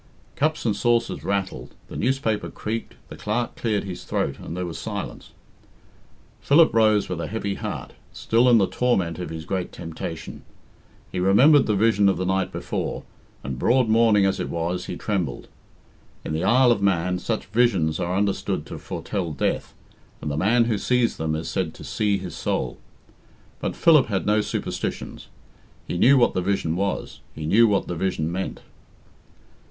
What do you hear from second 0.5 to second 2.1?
and saucers rattled, the